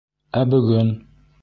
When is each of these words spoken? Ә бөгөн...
Ә 0.39 0.45
бөгөн... 0.53 0.91